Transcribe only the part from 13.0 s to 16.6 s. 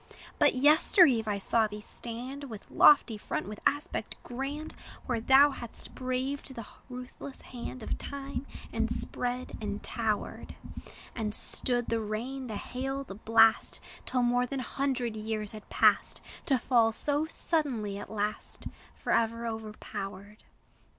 the blast, Till more than hundred years had passed: To